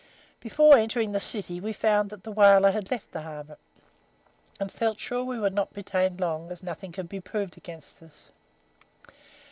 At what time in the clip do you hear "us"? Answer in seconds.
8.01-8.31